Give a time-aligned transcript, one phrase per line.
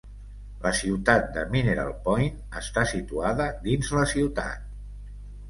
[0.61, 4.67] La ciutat de Mineral Point està situada dins la ciutat.